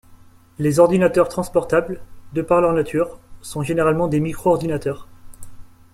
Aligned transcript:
Les 0.57 0.79
ordinateurs 0.79 1.27
transportables, 1.29 2.01
de 2.33 2.41
par 2.41 2.59
leur 2.59 2.73
nature, 2.73 3.19
sont 3.43 3.61
généralement 3.61 4.07
des 4.07 4.19
micro-ordinateurs. 4.19 5.07